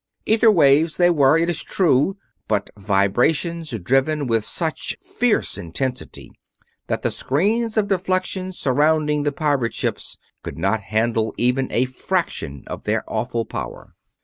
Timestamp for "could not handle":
10.41-11.35